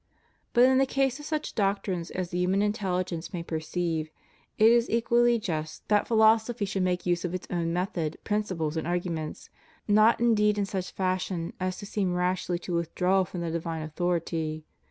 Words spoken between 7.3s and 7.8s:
its own